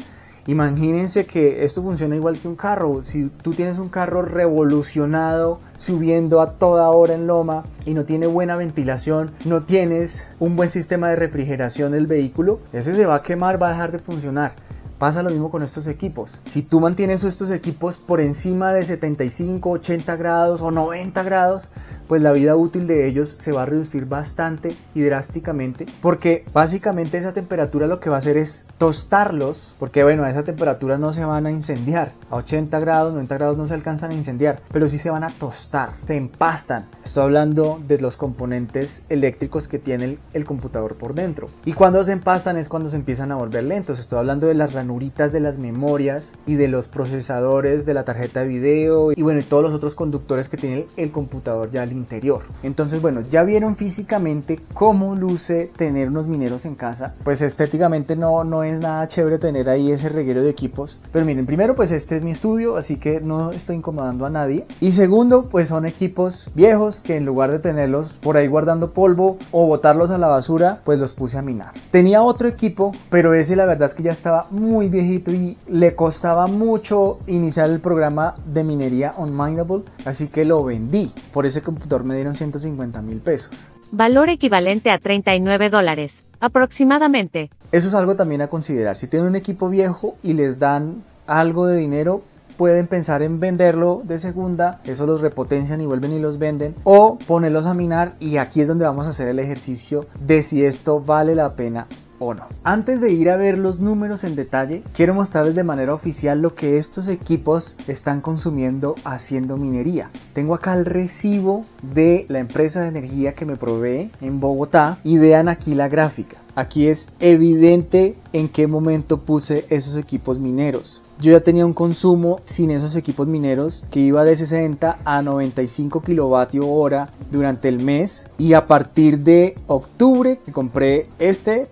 Imagínense 0.47 1.25
que 1.25 1.65
esto 1.65 1.83
funciona 1.83 2.15
igual 2.15 2.39
que 2.39 2.47
un 2.47 2.55
carro. 2.55 3.03
Si 3.03 3.29
tú 3.29 3.51
tienes 3.51 3.77
un 3.77 3.89
carro 3.89 4.21
revolucionado, 4.21 5.59
subiendo 5.75 6.41
a 6.41 6.51
toda 6.51 6.89
hora 6.89 7.15
en 7.15 7.27
loma 7.27 7.65
y 7.85 7.93
no 7.93 8.05
tiene 8.05 8.27
buena 8.27 8.55
ventilación, 8.55 9.31
no 9.43 9.63
tienes 9.63 10.25
un 10.39 10.55
buen 10.55 10.69
sistema 10.69 11.09
de 11.09 11.17
refrigeración 11.17 11.91
del 11.91 12.07
vehículo, 12.07 12.61
ese 12.71 12.95
se 12.95 13.05
va 13.05 13.15
a 13.15 13.21
quemar, 13.21 13.61
va 13.61 13.67
a 13.67 13.71
dejar 13.71 13.91
de 13.91 13.99
funcionar. 13.99 14.53
Pasa 14.99 15.23
lo 15.23 15.29
mismo 15.29 15.51
con 15.51 15.63
estos 15.63 15.87
equipos. 15.87 16.41
Si 16.45 16.61
tú 16.61 16.79
mantienes 16.79 17.23
estos 17.23 17.51
equipos 17.51 17.97
por 17.97 18.21
encima 18.21 18.73
de 18.73 18.83
75, 18.83 19.69
80 19.69 20.15
grados 20.15 20.61
o 20.61 20.71
90 20.71 21.23
grados, 21.23 21.71
pues 22.07 22.21
la 22.21 22.31
vida 22.31 22.55
útil 22.55 22.87
de 22.87 23.07
ellos 23.07 23.35
se 23.39 23.51
va 23.51 23.63
a 23.63 23.65
reducir 23.65 24.05
bastante 24.05 24.75
y 24.95 25.01
drásticamente 25.01 25.85
porque 26.01 26.45
básicamente 26.53 27.17
esa 27.17 27.33
temperatura 27.33 27.85
lo 27.85 27.99
que 27.99 28.09
va 28.09 28.15
a 28.15 28.19
hacer 28.19 28.37
es 28.37 28.65
tostarlos 28.77 29.73
porque 29.77 30.05
bueno 30.05 30.23
a 30.23 30.29
esa 30.29 30.43
temperatura 30.43 30.97
no 30.97 31.11
se 31.11 31.25
van 31.25 31.45
a 31.45 31.51
incendiar. 31.51 32.11
A 32.29 32.37
80 32.37 32.79
grados 32.79 33.13
90 33.13 33.37
grados 33.37 33.57
no 33.57 33.67
se 33.67 33.73
alcanzan 33.73 34.11
a 34.11 34.13
incendiar 34.13 34.61
pero 34.71 34.87
sí 34.87 34.99
se 34.99 35.09
van 35.09 35.25
a 35.25 35.31
tostar 35.31 35.97
se 36.05 36.15
empastan. 36.15 36.85
Estoy 37.03 37.23
hablando 37.23 37.79
de 37.87 37.99
los 37.99 38.17
componentes 38.17 39.03
eléctricos 39.09 39.67
que 39.67 39.79
tiene 39.79 40.17
el, 40.33 40.45
computador 40.45 40.95
por 40.95 41.13
dentro. 41.13 41.47
Y 41.65 41.73
cuando 41.73 42.03
se 42.03 42.13
empastan 42.13 42.57
es 42.57 42.69
cuando 42.69 42.89
se 42.89 42.95
empiezan 42.95 43.31
a 43.31 43.35
volver 43.35 43.63
lentos. 43.63 43.99
Estoy 43.99 44.19
hablando 44.19 44.47
de 44.47 44.53
las 44.53 44.73
ranuritas 44.87 45.33
de 45.33 45.41
las 45.41 45.57
memorias 45.57 46.35
y 46.45 46.55
de 46.55 46.69
los 46.69 46.87
procesadores 46.87 47.85
de 47.85 47.93
la 47.93 48.05
tarjeta 48.05 48.39
de 48.39 48.47
video 48.47 49.11
y 49.11 49.21
bueno 49.21 49.39
y 49.41 49.43
todos 49.43 49.63
los 49.63 49.73
otros 49.73 49.95
conductores 49.95 50.47
que 50.47 50.55
tiene 50.55 50.87
el 50.95 51.11
computador 51.11 51.69
ya 51.69 51.83
interior. 51.91 52.43
Entonces, 52.63 53.01
bueno, 53.01 53.21
ya 53.21 53.43
vieron 53.43 53.75
físicamente 53.75 54.59
cómo 54.73 55.15
luce 55.15 55.69
tener 55.75 56.07
unos 56.07 56.27
mineros 56.27 56.65
en 56.65 56.75
casa. 56.75 57.15
Pues 57.23 57.41
estéticamente 57.41 58.15
no, 58.15 58.43
no 58.43 58.63
es 58.63 58.79
nada 58.79 59.07
chévere 59.07 59.39
tener 59.39 59.69
ahí 59.69 59.91
ese 59.91 60.09
reguero 60.09 60.41
de 60.41 60.49
equipos. 60.49 60.99
Pero 61.11 61.25
miren, 61.25 61.45
primero, 61.45 61.75
pues 61.75 61.91
este 61.91 62.15
es 62.15 62.23
mi 62.23 62.31
estudio, 62.31 62.77
así 62.77 62.97
que 62.97 63.19
no 63.19 63.51
estoy 63.51 63.77
incomodando 63.77 64.25
a 64.25 64.29
nadie. 64.29 64.65
Y 64.79 64.93
segundo, 64.93 65.49
pues 65.49 65.67
son 65.67 65.85
equipos 65.85 66.49
viejos 66.55 67.01
que 67.01 67.17
en 67.17 67.25
lugar 67.25 67.51
de 67.51 67.59
tenerlos 67.59 68.13
por 68.21 68.37
ahí 68.37 68.47
guardando 68.47 68.91
polvo 68.91 69.37
o 69.51 69.67
botarlos 69.67 70.11
a 70.11 70.17
la 70.17 70.27
basura, 70.27 70.79
pues 70.85 70.99
los 70.99 71.13
puse 71.13 71.37
a 71.37 71.41
minar. 71.41 71.73
Tenía 71.91 72.21
otro 72.21 72.47
equipo, 72.47 72.93
pero 73.09 73.33
ese 73.33 73.55
la 73.55 73.65
verdad 73.65 73.87
es 73.87 73.95
que 73.95 74.03
ya 74.03 74.11
estaba 74.11 74.47
muy 74.51 74.76
viejito 74.87 75.31
y 75.31 75.57
le 75.67 75.95
costaba 75.95 76.45
mucho 76.45 77.17
iniciar 77.25 77.71
el 77.71 77.79
programa 77.79 78.35
de 78.45 78.63
minería 78.63 79.13
on 79.17 79.35
Mineable, 79.35 79.81
así 80.05 80.27
que 80.27 80.45
lo 80.45 80.63
vendí. 80.63 81.11
Por 81.33 81.47
ese 81.47 81.63
computador 81.63 82.03
me 82.03 82.13
dieron 82.13 82.35
150 82.35 83.01
mil 83.01 83.19
pesos. 83.19 83.67
Valor 83.91 84.29
equivalente 84.29 84.91
a 84.91 84.99
39 84.99 85.71
dólares, 85.71 86.25
aproximadamente. 86.39 87.49
Eso 87.71 87.87
es 87.87 87.95
algo 87.95 88.15
también 88.15 88.41
a 88.41 88.47
considerar. 88.47 88.95
Si 88.95 89.07
tienen 89.07 89.29
un 89.29 89.35
equipo 89.35 89.69
viejo 89.69 90.15
y 90.21 90.33
les 90.33 90.59
dan 90.59 91.03
algo 91.25 91.65
de 91.65 91.77
dinero, 91.77 92.21
pueden 92.57 92.87
pensar 92.87 93.21
en 93.21 93.39
venderlo 93.39 94.01
de 94.03 94.19
segunda, 94.19 94.81
eso 94.83 95.05
los 95.05 95.21
repotencian 95.21 95.81
y 95.81 95.85
vuelven 95.85 96.13
y 96.13 96.19
los 96.19 96.37
venden, 96.37 96.75
o 96.83 97.17
ponerlos 97.27 97.65
a 97.65 97.73
minar 97.73 98.13
y 98.19 98.37
aquí 98.37 98.61
es 98.61 98.67
donde 98.67 98.85
vamos 98.85 99.05
a 99.05 99.09
hacer 99.09 99.27
el 99.27 99.39
ejercicio 99.39 100.05
de 100.19 100.41
si 100.41 100.65
esto 100.65 100.99
vale 100.99 101.35
la 101.35 101.55
pena 101.55 101.87
o 102.19 102.33
no. 102.33 102.45
Antes 102.63 103.01
de 103.01 103.11
ir 103.11 103.29
a 103.29 103.37
ver 103.37 103.57
los 103.57 103.79
números 103.79 104.23
en 104.23 104.35
detalle, 104.35 104.83
quiero 104.93 105.13
mostrarles 105.13 105.55
de 105.55 105.63
manera 105.63 105.93
oficial 105.93 106.41
lo 106.41 106.55
que 106.55 106.77
estos 106.77 107.07
equipos 107.07 107.75
están 107.87 108.21
consumiendo 108.21 108.95
haciendo 109.03 109.57
minería. 109.57 110.09
Tengo 110.33 110.53
acá 110.53 110.73
el 110.73 110.85
recibo 110.85 111.61
de 111.81 112.25
la 112.29 112.39
empresa 112.39 112.81
de 112.81 112.87
energía 112.89 113.33
que 113.33 113.45
me 113.45 113.57
provee 113.57 114.11
en 114.21 114.39
Bogotá 114.39 114.99
y 115.03 115.17
vean 115.17 115.49
aquí 115.49 115.75
la 115.75 115.87
gráfica. 115.87 116.37
Aquí 116.55 116.87
es 116.87 117.07
evidente 117.19 118.15
en 118.33 118.49
qué 118.49 118.65
momento 118.65 119.19
puse 119.19 119.65
esos 119.69 119.95
equipos 119.95 120.39
mineros. 120.39 121.01
Yo 121.19 121.31
ya 121.31 121.41
tenía 121.41 121.65
un 121.65 121.73
consumo 121.73 122.41
sin 122.45 122.71
esos 122.71 122.95
equipos 122.95 123.27
mineros 123.27 123.85
que 123.91 123.99
iba 123.99 124.23
de 124.23 124.35
60 124.35 124.99
a 125.03 125.21
95 125.21 126.01
kilovatio 126.01 126.67
hora 126.67 127.09
durante 127.31 127.69
el 127.69 127.83
mes 127.83 128.27
y 128.37 128.53
a 128.53 128.65
partir 128.67 129.19
de 129.19 129.55
octubre 129.67 130.39
compré 130.51 131.07
este 131.19 131.67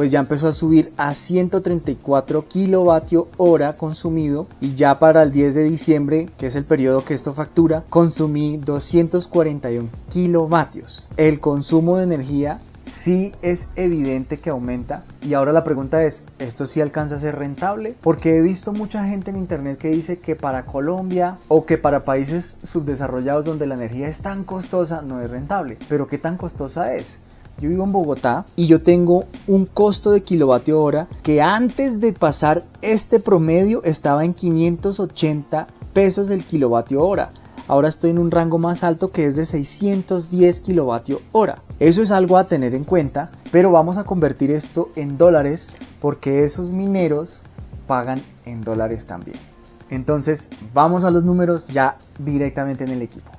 pues 0.00 0.10
ya 0.10 0.20
empezó 0.20 0.48
a 0.48 0.52
subir 0.52 0.94
a 0.96 1.12
134 1.12 2.48
kilovatio 2.48 3.28
hora 3.36 3.76
consumido 3.76 4.46
y 4.58 4.74
ya 4.74 4.98
para 4.98 5.22
el 5.22 5.30
10 5.30 5.54
de 5.54 5.64
diciembre, 5.64 6.30
que 6.38 6.46
es 6.46 6.56
el 6.56 6.64
periodo 6.64 7.04
que 7.04 7.12
esto 7.12 7.34
factura, 7.34 7.84
consumí 7.90 8.56
241 8.56 9.90
kilovatios. 10.08 11.10
El 11.18 11.38
consumo 11.38 11.98
de 11.98 12.04
energía 12.04 12.60
sí 12.86 13.32
es 13.42 13.68
evidente 13.76 14.38
que 14.38 14.48
aumenta. 14.48 15.04
Y 15.20 15.34
ahora 15.34 15.52
la 15.52 15.64
pregunta 15.64 16.02
es, 16.02 16.24
¿esto 16.38 16.64
sí 16.64 16.80
alcanza 16.80 17.16
a 17.16 17.18
ser 17.18 17.36
rentable? 17.36 17.94
Porque 18.00 18.38
he 18.38 18.40
visto 18.40 18.72
mucha 18.72 19.04
gente 19.04 19.30
en 19.30 19.36
internet 19.36 19.76
que 19.76 19.88
dice 19.90 20.18
que 20.18 20.34
para 20.34 20.64
Colombia 20.64 21.36
o 21.48 21.66
que 21.66 21.76
para 21.76 22.06
países 22.06 22.56
subdesarrollados 22.62 23.44
donde 23.44 23.66
la 23.66 23.74
energía 23.74 24.08
es 24.08 24.22
tan 24.22 24.44
costosa 24.44 25.02
no 25.02 25.20
es 25.20 25.28
rentable. 25.28 25.76
Pero 25.90 26.06
¿qué 26.06 26.16
tan 26.16 26.38
costosa 26.38 26.94
es? 26.94 27.18
Yo 27.60 27.68
vivo 27.68 27.84
en 27.84 27.92
Bogotá 27.92 28.46
y 28.56 28.66
yo 28.66 28.82
tengo 28.82 29.24
un 29.46 29.66
costo 29.66 30.12
de 30.12 30.22
kilovatio 30.22 30.80
hora 30.80 31.08
que 31.22 31.42
antes 31.42 32.00
de 32.00 32.14
pasar 32.14 32.62
este 32.80 33.20
promedio 33.20 33.84
estaba 33.84 34.24
en 34.24 34.32
580 34.32 35.66
pesos 35.92 36.30
el 36.30 36.42
kilovatio 36.42 37.02
hora. 37.06 37.28
Ahora 37.68 37.88
estoy 37.88 38.10
en 38.10 38.18
un 38.18 38.30
rango 38.30 38.56
más 38.56 38.82
alto 38.82 39.12
que 39.12 39.26
es 39.26 39.36
de 39.36 39.44
610 39.44 40.60
kilovatio 40.62 41.20
hora. 41.32 41.62
Eso 41.78 42.00
es 42.00 42.10
algo 42.10 42.38
a 42.38 42.48
tener 42.48 42.74
en 42.74 42.84
cuenta, 42.84 43.30
pero 43.52 43.70
vamos 43.70 43.98
a 43.98 44.04
convertir 44.04 44.50
esto 44.50 44.88
en 44.96 45.18
dólares 45.18 45.68
porque 46.00 46.44
esos 46.44 46.72
mineros 46.72 47.42
pagan 47.86 48.22
en 48.46 48.62
dólares 48.62 49.04
también. 49.04 49.36
Entonces, 49.90 50.48
vamos 50.72 51.04
a 51.04 51.10
los 51.10 51.24
números 51.24 51.66
ya 51.66 51.98
directamente 52.18 52.84
en 52.84 52.90
el 52.90 53.02
equipo. 53.02 53.30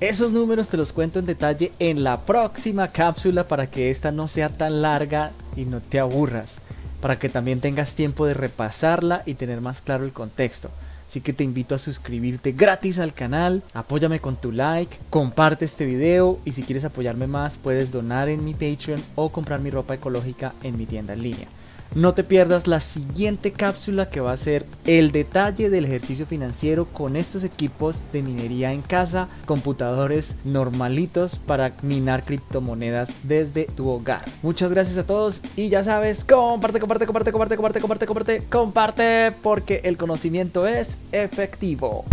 Esos 0.00 0.32
números 0.32 0.70
te 0.70 0.76
los 0.76 0.92
cuento 0.92 1.18
en 1.18 1.26
detalle 1.26 1.72
en 1.80 2.04
la 2.04 2.20
próxima 2.20 2.86
cápsula 2.86 3.48
para 3.48 3.68
que 3.68 3.90
esta 3.90 4.12
no 4.12 4.28
sea 4.28 4.48
tan 4.48 4.80
larga 4.80 5.32
y 5.56 5.64
no 5.64 5.80
te 5.80 5.98
aburras, 5.98 6.58
para 7.00 7.18
que 7.18 7.28
también 7.28 7.60
tengas 7.60 7.96
tiempo 7.96 8.24
de 8.24 8.34
repasarla 8.34 9.24
y 9.26 9.34
tener 9.34 9.60
más 9.60 9.80
claro 9.80 10.04
el 10.04 10.12
contexto. 10.12 10.70
Así 11.08 11.20
que 11.20 11.32
te 11.32 11.42
invito 11.42 11.74
a 11.74 11.78
suscribirte 11.78 12.52
gratis 12.52 13.00
al 13.00 13.12
canal, 13.12 13.64
apóyame 13.74 14.20
con 14.20 14.36
tu 14.36 14.52
like, 14.52 14.96
comparte 15.10 15.64
este 15.64 15.84
video 15.84 16.38
y 16.44 16.52
si 16.52 16.62
quieres 16.62 16.84
apoyarme 16.84 17.26
más 17.26 17.58
puedes 17.58 17.90
donar 17.90 18.28
en 18.28 18.44
mi 18.44 18.52
Patreon 18.52 19.02
o 19.16 19.30
comprar 19.30 19.58
mi 19.58 19.70
ropa 19.70 19.94
ecológica 19.94 20.54
en 20.62 20.78
mi 20.78 20.86
tienda 20.86 21.14
en 21.14 21.22
línea. 21.24 21.48
No 21.94 22.12
te 22.12 22.22
pierdas 22.22 22.66
la 22.66 22.80
siguiente 22.80 23.52
cápsula 23.52 24.10
que 24.10 24.20
va 24.20 24.32
a 24.32 24.36
ser 24.36 24.66
el 24.84 25.10
detalle 25.10 25.70
del 25.70 25.86
ejercicio 25.86 26.26
financiero 26.26 26.84
con 26.84 27.16
estos 27.16 27.44
equipos 27.44 28.04
de 28.12 28.22
minería 28.22 28.72
en 28.72 28.82
casa, 28.82 29.28
computadores 29.46 30.36
normalitos 30.44 31.38
para 31.38 31.72
minar 31.82 32.24
criptomonedas 32.24 33.10
desde 33.22 33.64
tu 33.64 33.88
hogar. 33.88 34.24
Muchas 34.42 34.70
gracias 34.70 34.98
a 34.98 35.06
todos 35.06 35.42
y 35.56 35.70
ya 35.70 35.82
sabes, 35.82 36.24
comparte, 36.24 36.78
comparte, 36.78 37.06
comparte, 37.06 37.32
comparte, 37.32 37.56
comparte, 37.56 37.80
comparte, 37.80 38.06
comparte, 38.06 38.42
comparte, 38.50 39.32
porque 39.42 39.80
el 39.84 39.96
conocimiento 39.96 40.66
es 40.66 40.98
efectivo. 41.12 42.04